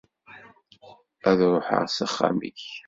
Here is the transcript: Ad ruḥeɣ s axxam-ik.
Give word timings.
Ad 1.29 1.39
ruḥeɣ 1.51 1.83
s 1.87 1.97
axxam-ik. 2.05 2.61